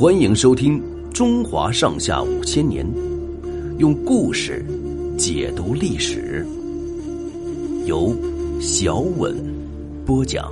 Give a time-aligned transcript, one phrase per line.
[0.00, 0.80] 欢迎收听
[1.12, 2.86] 《中华上下五千年》，
[3.76, 4.64] 用故事
[5.18, 6.42] 解读历史，
[7.84, 8.16] 由
[8.62, 9.36] 小稳
[10.06, 10.50] 播讲。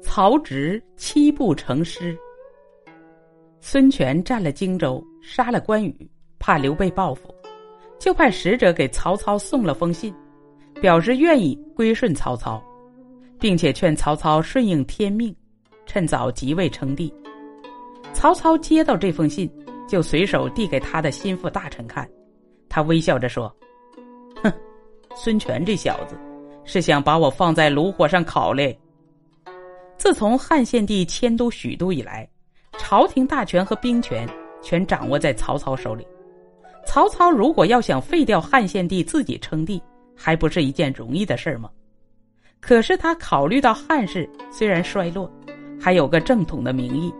[0.00, 2.16] 曹植七步成诗。
[3.60, 6.08] 孙权占了荆州，杀了关羽，
[6.38, 7.34] 怕刘备报复，
[7.98, 10.14] 就派使者给曹操送了封信，
[10.82, 12.60] 表示愿意归顺曹操，
[13.38, 15.32] 并且劝曹操顺应天命，
[15.86, 17.14] 趁早即位称帝。
[18.12, 19.48] 曹操接到这封信，
[19.88, 22.06] 就随手递给他的心腹大臣看，
[22.68, 23.54] 他微笑着说
[24.42, 24.52] ：“哼，
[25.14, 26.18] 孙权这小子，
[26.64, 28.76] 是想把我放在炉火上烤嘞。”
[29.96, 32.28] 自从汉献帝迁都许都以来。
[32.76, 34.28] 朝廷大权和兵权
[34.60, 36.04] 全掌握在曹操手里。
[36.84, 39.80] 曹操如果要想废掉汉献帝，自己称帝，
[40.16, 41.70] 还不是一件容易的事儿吗？
[42.60, 45.30] 可是他考虑到汉室虽然衰落，
[45.80, 47.12] 还有个正统的名义，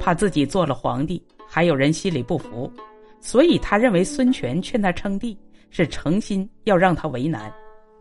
[0.00, 2.72] 怕自己做了皇帝，还有人心里不服，
[3.20, 5.38] 所以他认为孙权劝他称帝
[5.70, 7.52] 是诚心要让他为难。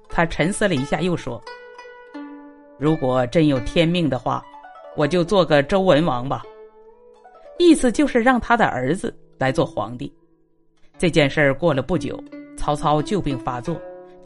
[0.10, 1.40] 他沉思了一下，又说
[2.80, 4.44] ：“如果真有天命的话，
[4.96, 6.42] 我就做个周文王吧。”
[7.60, 10.12] 意思就是让他的儿子来做皇帝。
[10.98, 12.20] 这件事儿过了不久，
[12.58, 13.80] 曹操旧病发作，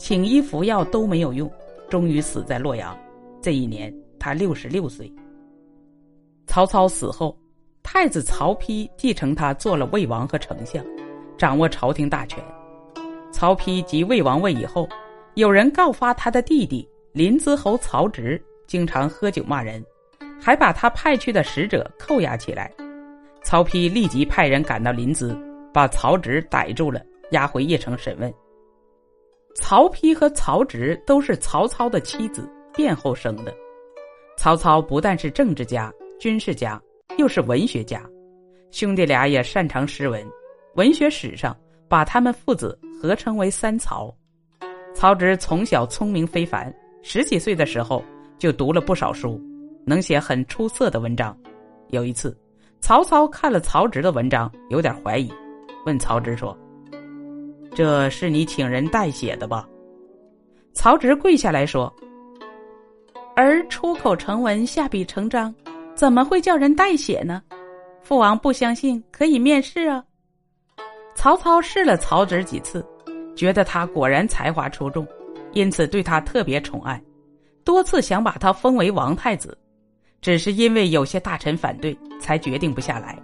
[0.03, 1.49] 请医服药都没有用，
[1.89, 2.93] 终于死在洛阳。
[3.41, 5.09] 这一年他六十六岁。
[6.45, 7.33] 曹操死后，
[7.83, 10.83] 太子曹丕继承他做了魏王和丞相，
[11.37, 12.43] 掌握朝廷大权。
[13.31, 14.89] 曹丕即魏王位以后，
[15.35, 19.81] 有人告发他的弟弟临淄侯曹植经常喝酒骂人，
[20.37, 22.69] 还把他派去的使者扣押起来。
[23.41, 25.33] 曹丕立即派人赶到临淄，
[25.71, 28.29] 把曹植逮住了，押回邺城审问。
[29.55, 33.53] 曹丕和曹植都是曹操的妻子卞后生的。
[34.37, 36.81] 曹操不但是政治家、军事家，
[37.17, 38.03] 又是文学家，
[38.71, 40.25] 兄弟俩也擅长诗文。
[40.75, 41.55] 文学史上
[41.87, 44.13] 把他们父子合称为“三曹”。
[44.95, 48.03] 曹植从小聪明非凡，十几岁的时候
[48.37, 49.39] 就读了不少书，
[49.85, 51.37] 能写很出色的文章。
[51.89, 52.35] 有一次。
[52.81, 55.31] 曹操看了曹植的文章，有点怀疑，
[55.85, 56.53] 问曹植说
[57.73, 59.67] ：“这是你请人代写的吧？”
[60.73, 61.93] 曹植跪下来说
[63.35, 65.53] ：“儿出口成文，下笔成章，
[65.95, 67.41] 怎么会叫人代写呢？
[68.01, 70.03] 父王不相信，可以面试啊。”
[71.15, 72.85] 曹操试了曹植几次，
[73.35, 75.07] 觉得他果然才华出众，
[75.51, 77.01] 因此对他特别宠爱，
[77.63, 79.57] 多次想把他封为王太子。
[80.21, 83.21] 只是因为有些大臣反对，才决定不下来。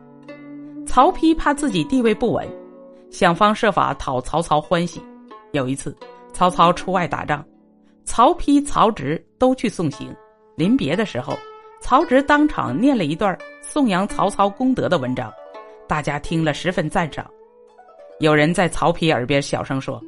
[0.85, 2.47] 曹丕怕自己地位不稳，
[3.11, 5.01] 想方设法讨曹操欢喜。
[5.51, 5.95] 有一次，
[6.31, 7.43] 曹操出外打仗，
[8.03, 10.15] 曹丕、曹植都去送行。
[10.55, 11.37] 临别的时候，
[11.81, 15.31] 曹植当场念了一段颂扬曹操功德的文章，
[15.87, 17.25] 大家听了十分赞赏。
[18.19, 20.01] 有人在曹丕耳边小声说：“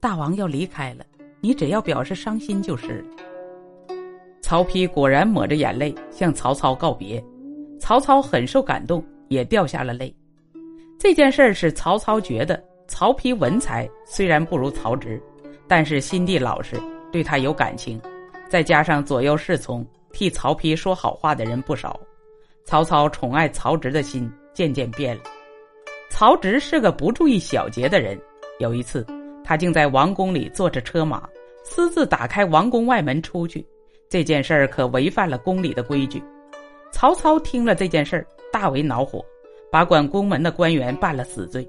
[0.00, 1.04] 大王要离开了，
[1.40, 3.04] 你只要表示伤心就是。”
[4.40, 7.22] 曹丕果然抹着眼泪向曹操告别，
[7.78, 10.14] 曹操很受感动，也掉下了泪。
[10.98, 15.22] 这件事使曹操觉得曹丕文才虽然不如曹植，
[15.68, 16.76] 但是心地老实，
[17.12, 18.00] 对他有感情，
[18.48, 21.98] 再加上左右侍从替曹丕说好话的人不少，
[22.64, 25.22] 曹操宠爱曹植的心渐渐变了。
[26.10, 28.18] 曹植是个不注意小节的人，
[28.58, 29.06] 有一次
[29.44, 31.28] 他竟在王宫里坐着车马，
[31.62, 33.64] 私自打开王宫外门出去。
[34.10, 36.20] 这件事儿可违反了宫里的规矩。
[36.90, 39.24] 曹操听了这件事儿，大为恼火，
[39.70, 41.68] 把管宫门的官员办了死罪。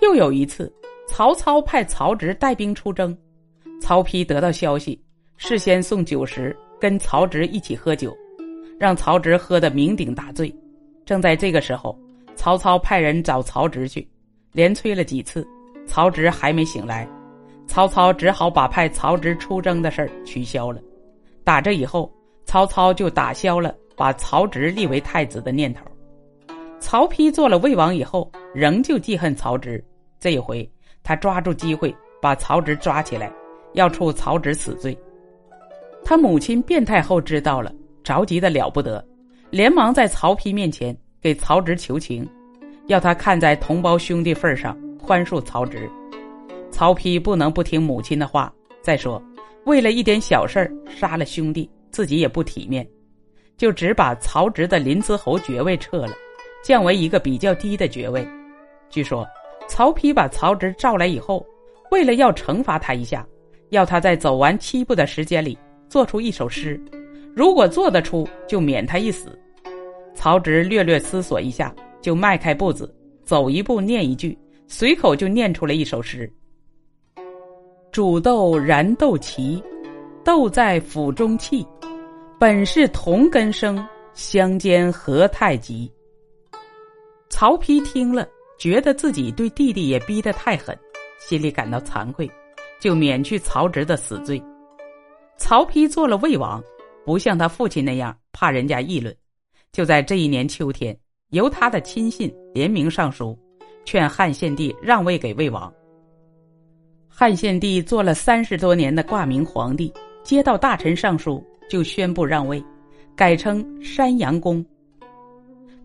[0.00, 0.72] 又有一次，
[1.06, 3.16] 曹操派曹植带兵出征，
[3.80, 5.00] 曹丕得到消息，
[5.36, 8.16] 事先送酒食，跟曹植一起喝酒，
[8.78, 10.52] 让曹植喝得酩酊大醉。
[11.04, 11.98] 正在这个时候，
[12.34, 14.08] 曹操派人找曹植去，
[14.52, 15.46] 连催了几次，
[15.86, 17.08] 曹植还没醒来，
[17.66, 20.80] 曹操只好把派曹植出征的事儿取消了。
[21.44, 22.12] 打这以后，
[22.44, 25.84] 曹操就打消了把曹植立为太子的念头。
[26.92, 29.82] 曹丕做了魏王以后，仍旧记恨曹植。
[30.20, 30.70] 这一回，
[31.02, 33.32] 他抓住机会把曹植抓起来，
[33.72, 34.94] 要处曹植死罪。
[36.04, 37.72] 他母亲卞太后知道了，
[38.04, 39.02] 着急的了不得，
[39.48, 42.28] 连忙在曹丕面前给曹植求情，
[42.88, 45.88] 要他看在同胞兄弟份上宽恕曹植。
[46.70, 48.52] 曹丕不能不听母亲的话。
[48.82, 49.22] 再说。
[49.64, 52.86] 为了一点小事儿杀了兄弟，自己也不体面，
[53.56, 56.12] 就只把曹植的临淄侯爵位撤了，
[56.62, 58.26] 降为一个比较低的爵位。
[58.88, 59.26] 据说，
[59.68, 61.44] 曹丕把曹植召来以后，
[61.90, 63.26] 为了要惩罚他一下，
[63.70, 66.80] 要他在走完七步的时间里做出一首诗，
[67.34, 69.38] 如果做得出，就免他一死。
[70.14, 72.94] 曹植略略思索一下，就迈开步子，
[73.24, 74.38] 走一步念一句，
[74.68, 76.30] 随口就念出了一首诗
[77.90, 79.62] ：“煮豆燃豆萁，
[80.22, 81.66] 豆在釜中泣。
[82.38, 83.82] 本是同根生，
[84.12, 85.90] 相煎何太急。”
[87.32, 90.78] 曹丕听了，觉得自己对弟弟也逼得太狠，
[91.18, 92.30] 心里感到惭愧，
[92.78, 94.40] 就免去曹植的死罪。
[95.38, 96.62] 曹丕做了魏王，
[97.06, 99.16] 不像他父亲那样怕人家议论。
[99.72, 100.94] 就在这一年秋天，
[101.30, 103.36] 由他的亲信联名上书，
[103.86, 105.72] 劝汉献帝让位给魏王。
[107.08, 109.90] 汉献帝做了三十多年的挂名皇帝，
[110.22, 112.62] 接到大臣上书，就宣布让位，
[113.16, 114.64] 改称山阳公。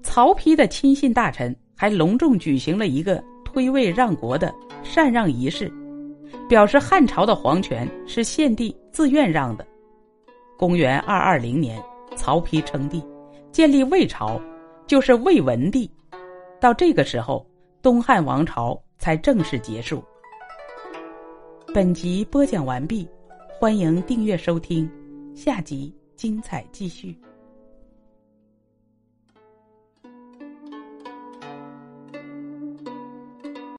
[0.08, 5.70] 曹丕的亲信大臣还隆重举行了一个推位让国的禅让仪式，
[6.48, 9.68] 表示汉朝的皇权是献帝自愿让的。
[10.58, 11.84] 公元二二零年，
[12.16, 13.04] 曹丕称帝。
[13.52, 14.42] 建立魏朝，
[14.88, 15.92] 就是魏文帝。
[16.60, 17.46] 到这个时候，
[17.82, 20.02] 东汉王朝才正式结束。
[21.74, 23.06] 本集播讲完毕，
[23.60, 24.90] 欢迎订阅收听，
[25.36, 27.16] 下集精彩继续。